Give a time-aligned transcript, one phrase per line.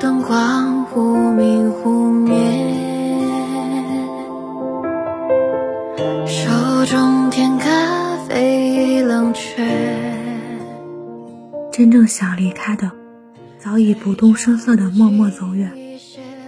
[0.00, 2.34] 灯光忽明忽灭，
[6.26, 9.62] 手中甜咖啡已冷却。
[11.70, 12.90] 真正想离开的，
[13.58, 15.70] 早已不动声色的默默走远，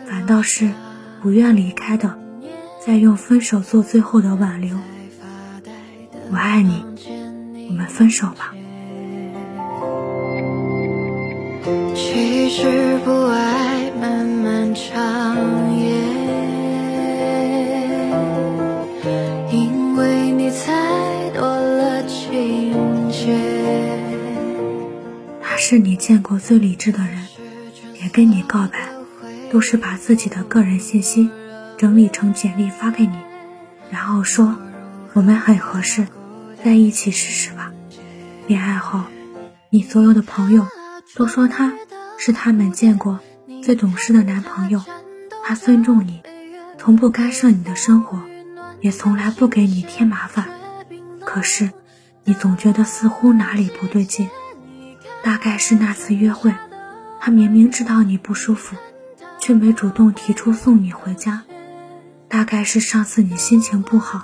[0.06, 0.70] 反倒是
[1.20, 2.18] 不愿离开的，
[2.80, 4.78] 在用分手做最后的挽留。
[6.30, 6.82] 我爱你，
[7.68, 8.54] 我们分手吧。
[11.94, 15.94] 其实不爱漫漫长夜，
[19.52, 22.72] 因为你才多了情
[23.10, 23.38] 节。
[25.40, 27.24] 他是你见过最理智的人，
[27.94, 28.90] 连跟你告白
[29.52, 31.30] 都是把自己的个人信息
[31.78, 33.16] 整理成简历发给你，
[33.88, 34.56] 然后说
[35.12, 36.08] 我们很合适，
[36.64, 37.72] 在一起试试吧。
[38.48, 39.02] 恋爱后，
[39.70, 40.66] 你所有的朋友
[41.14, 41.72] 都说他。
[42.24, 43.18] 是他们见过
[43.64, 44.80] 最懂事的男朋友，
[45.44, 46.22] 他尊重你，
[46.78, 48.20] 从不干涉你的生活，
[48.80, 50.48] 也从来不给你添麻烦。
[51.24, 51.72] 可是，
[52.22, 54.30] 你总觉得似乎哪里不对劲。
[55.24, 56.54] 大概是那次约会，
[57.18, 58.76] 他明明知道你不舒服，
[59.40, 61.42] 却没主动提出送你回家。
[62.28, 64.22] 大概是上次你心情不好，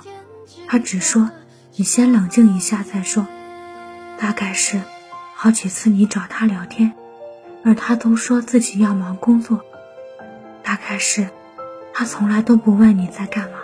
[0.69, 1.29] 他只说
[1.75, 3.27] 你先冷静一下再说。
[4.17, 4.81] 大概是
[5.41, 6.91] 好几次你找他聊天。
[7.63, 9.63] 而他都说自己要忙工作，
[10.61, 11.29] 大概是
[11.93, 13.57] 他从来都不问你在干嘛。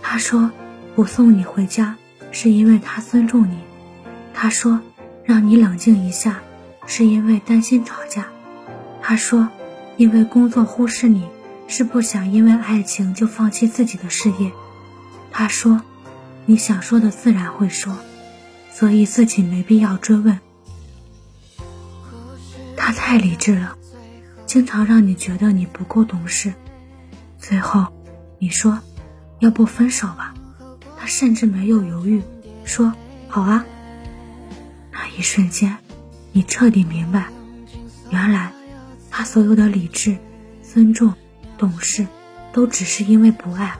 [0.00, 0.52] 他说
[0.94, 1.96] 不送你回家
[2.30, 3.58] 是因为他尊重你，
[4.32, 4.80] 他说
[5.24, 6.38] 让你冷静一下
[6.86, 8.26] 是因为担心吵架，
[9.02, 9.48] 他说
[9.96, 11.28] 因为工作忽视你
[11.66, 14.52] 是不想因为爱情就放弃自己的事业，
[15.32, 15.82] 他说
[16.46, 17.96] 你想说的自然会说，
[18.70, 20.38] 所以自己没必要追问。
[23.06, 23.76] 太理智了，
[24.46, 26.54] 经常让你觉得你不够懂事。
[27.38, 27.86] 最后，
[28.38, 28.80] 你说
[29.40, 30.32] 要不分手吧，
[30.96, 32.22] 他甚至没有犹豫，
[32.64, 32.94] 说
[33.28, 33.66] 好啊。
[34.90, 35.76] 那一瞬间，
[36.32, 37.26] 你彻底明白，
[38.08, 38.50] 原来
[39.10, 40.16] 他所有的理智、
[40.62, 41.12] 尊重、
[41.58, 42.06] 懂事，
[42.54, 43.76] 都只是因为不爱。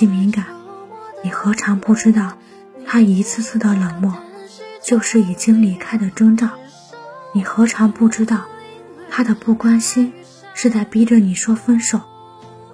[0.00, 0.46] 其敏感，
[1.22, 2.38] 你何尝不知道，
[2.86, 4.16] 他一次次的冷漠，
[4.82, 6.48] 就是已经离开的征兆。
[7.34, 8.46] 你何尝不知道，
[9.10, 10.14] 他的不关心
[10.54, 12.00] 是在逼着你说分手。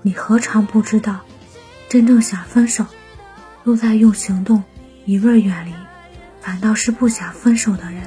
[0.02, 1.22] 你何尝不知道，
[1.88, 2.86] 真正想分手，
[3.64, 4.62] 都在用行动
[5.04, 5.72] 一味远离，
[6.40, 8.02] 反倒是不想分手的人，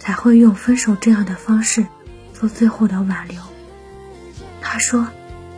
[0.00, 1.86] 才会用分手这样的方式
[2.34, 3.40] 做最后的挽留。
[4.60, 5.06] 他说。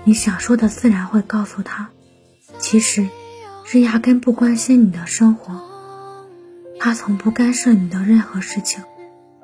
[0.04, 1.88] 你想说的自然会告诉他，
[2.62, 3.08] 其实
[3.64, 5.60] 是压根不关心你的生活。
[6.78, 8.82] 他从不干涉你的任何事情，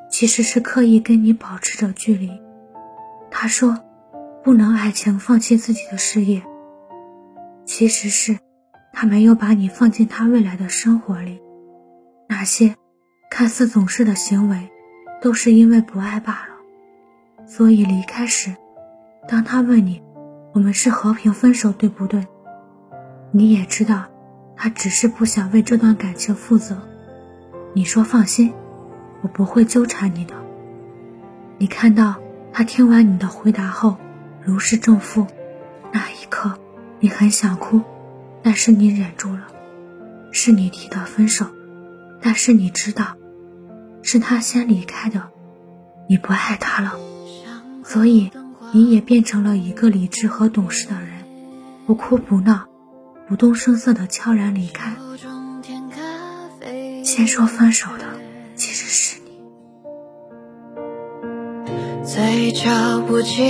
[0.09, 2.31] 其实是刻意跟你保持着距离。
[3.29, 3.77] 他说
[4.45, 6.43] 不能爱情放弃自己的事业，
[7.67, 8.39] 其实是
[8.93, 11.41] 他没有把你放进他未来的生活里。
[12.29, 12.77] 那些
[13.31, 14.69] 看似懂事的行为，
[15.21, 17.47] 都是因为不爱罢了。
[17.47, 18.55] 所以离开时，
[19.29, 20.01] 当他问你。
[20.55, 22.27] 我们是和平分手，对不对？
[23.31, 24.07] 你也知道，
[24.57, 26.83] 他只是不想为这段感情负责。
[27.75, 28.53] 你说放心，
[29.23, 30.35] 我不会纠缠你的。
[31.59, 32.17] 你看到
[32.53, 33.97] 他听完你的回答后，
[34.43, 35.27] 如释重负，
[35.93, 36.59] 那一刻
[37.01, 37.83] 你很想哭，
[38.43, 39.47] 但是你忍住了。
[40.33, 41.47] 是你提的分手，
[42.21, 43.17] 但是你知道，
[44.03, 45.29] 是他先离开的，
[46.09, 46.95] 你不爱他了，
[47.85, 48.31] 所以。
[48.71, 51.25] 你也变成了一个理智和懂事的人，
[51.87, 52.67] 不哭不闹，
[53.29, 54.97] 不动声色的悄然离开。
[57.05, 58.05] 先说分手的
[58.57, 59.39] 其实是你。
[62.05, 63.45] 嘴角不经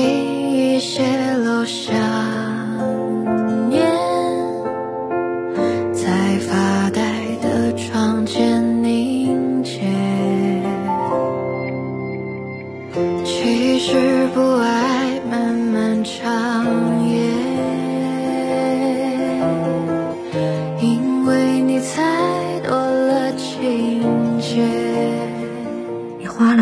[0.51, 2.58] 意泄露下。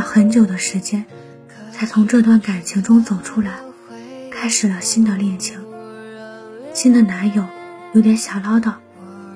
[0.07, 1.05] 很久的时间，
[1.73, 3.59] 才从这段感情中走出来，
[4.31, 5.59] 开始了新的恋情。
[6.73, 7.45] 新的男友
[7.93, 8.75] 有点小唠叨，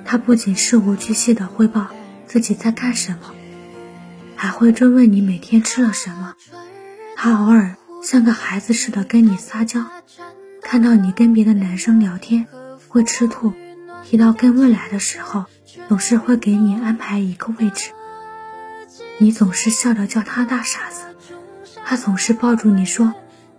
[0.04, 1.88] 他不仅事无巨细的汇报
[2.26, 3.34] 自己在干什么，
[4.36, 6.34] 还会追问你每天吃了什么。
[7.16, 9.84] 他偶尔像个孩子似的跟你撒娇，
[10.62, 12.46] 看到你跟别的男生聊天
[12.88, 13.52] 会吃醋，
[14.04, 15.44] 提到跟未来的时候，
[15.88, 17.90] 总是会给你安排一个位置。
[19.22, 21.02] 你总是笑着叫他大傻子，
[21.84, 23.12] 他总是抱住你说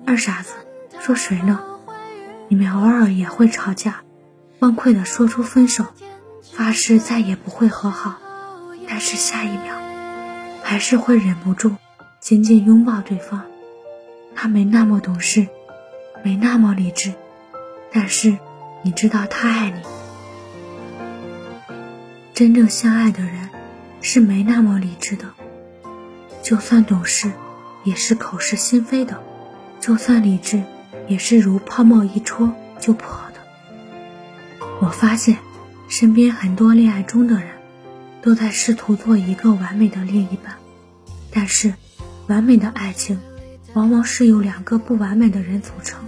[0.07, 0.53] 二傻子。
[0.99, 1.59] 说谁呢？
[2.47, 4.01] 你们偶尔也会吵架，
[4.57, 5.85] 崩溃的说出分手，
[6.51, 8.17] 发誓再也不会和好，
[8.87, 9.75] 但是下一秒
[10.63, 11.75] 还是会忍不住
[12.19, 13.43] 紧紧拥抱对方。
[14.35, 15.47] 他没那么懂事，
[16.23, 17.13] 没那么理智，
[17.91, 18.35] 但是
[18.81, 19.81] 你知道他爱你。
[22.33, 23.49] 真正相爱的人
[24.01, 25.25] 是没那么理智的。
[26.43, 27.31] 就算懂事，
[27.83, 29.15] 也是口是心非的；
[29.79, 30.63] 就算理智，
[31.07, 34.67] 也是如泡沫一戳就破的。
[34.81, 35.37] 我发现，
[35.87, 37.47] 身边很多恋爱中的人，
[38.21, 40.55] 都在试图做一个完美的另一半，
[41.31, 41.75] 但是，
[42.27, 43.19] 完美的爱情，
[43.73, 45.99] 往往是由两个不完美的人组成。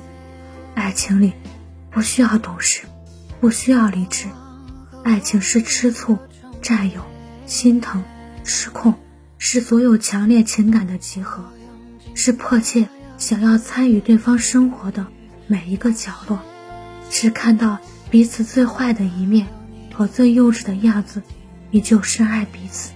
[0.74, 1.34] 爱情里，
[1.92, 2.82] 不需要懂事，
[3.40, 4.28] 不需要理智，
[5.04, 6.18] 爱情是吃醋、
[6.62, 7.02] 占有、
[7.46, 8.04] 心疼、
[8.44, 8.96] 失控。
[9.46, 11.44] 是所有强烈情感的集合，
[12.16, 12.88] 是迫切
[13.18, 15.06] 想要参与对方生活的
[15.48, 16.40] 每一个角落，
[17.10, 17.78] 是看到
[18.10, 19.48] 彼此最坏的一面
[19.94, 21.22] 和最幼稚的样子，
[21.72, 22.94] 依旧深爱彼此。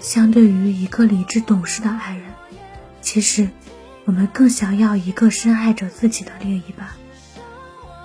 [0.00, 2.24] 相对于一个理智懂事的爱人，
[3.02, 3.50] 其实
[4.06, 6.88] 我们更想要一个深爱着自己的另一半。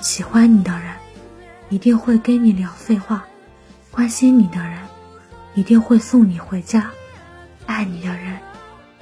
[0.02, 0.96] 喜欢你的人，
[1.70, 3.22] 一定会跟你聊废话；
[3.90, 4.83] 关心你的人。
[5.56, 6.92] 一定会送你回家，
[7.66, 8.40] 爱你的人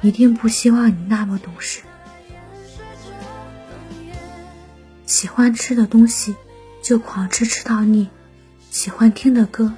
[0.02, 1.82] 一定不希望你那么懂事。
[5.06, 6.36] 喜欢吃的东西
[6.82, 8.10] 就狂吃吃到腻，
[8.70, 9.74] 喜欢听的歌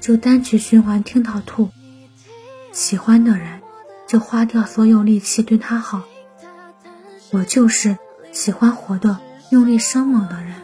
[0.00, 1.70] 就单曲循环听到吐。
[2.72, 3.60] 喜欢的人
[4.06, 6.02] 就花掉所有力气对他好。
[7.30, 7.96] 我就是
[8.32, 9.18] 喜欢活的
[9.50, 10.54] 用力生猛的人，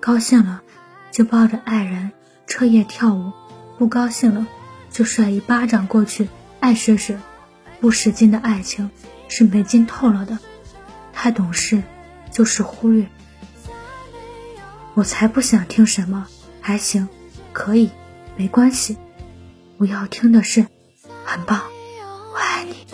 [0.00, 0.62] 高兴了
[1.10, 2.12] 就抱着爱人
[2.46, 3.32] 彻夜跳舞。
[3.78, 4.46] 不高兴了，
[4.90, 6.28] 就甩一巴掌过去。
[6.60, 7.18] 爱试试，
[7.80, 8.90] 不使劲的爱情
[9.28, 10.38] 是没劲透了的。
[11.12, 11.82] 太懂事
[12.30, 13.06] 就是忽略。
[14.94, 16.26] 我才不想听什么，
[16.60, 17.08] 还行，
[17.52, 17.90] 可以，
[18.36, 18.96] 没关系。
[19.76, 20.66] 我要听的是，
[21.24, 21.62] 很棒，
[22.32, 22.86] 我爱你，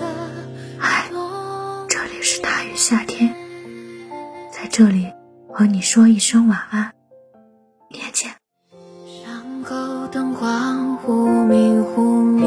[0.80, 1.10] 爱。
[1.88, 3.34] 这里是大雨夏天，
[4.50, 5.12] 在这里
[5.48, 6.92] 和你说一声晚安，
[11.10, 12.46] 忽明忽灭，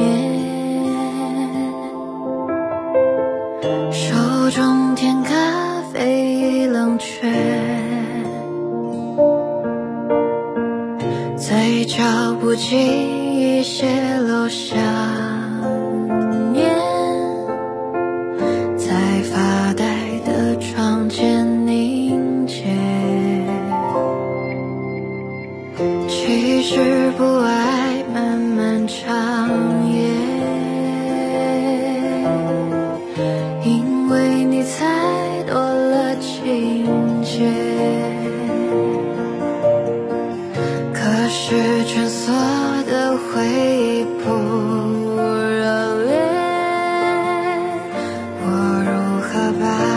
[3.92, 4.16] 手
[4.52, 5.34] 中甜咖
[5.92, 7.30] 啡已冷却，
[11.36, 12.02] 嘴角
[12.40, 12.80] 不经
[13.34, 13.86] 意泄
[14.20, 14.80] 露想
[49.64, 49.93] 如